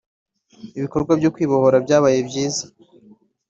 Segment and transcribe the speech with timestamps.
[0.77, 2.65] Ibikorwa byo kwibohora byabaye byiza